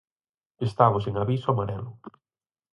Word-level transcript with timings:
Estamos 0.67 1.03
en 1.09 1.15
aviso 1.23 1.47
amarelo. 1.51 1.89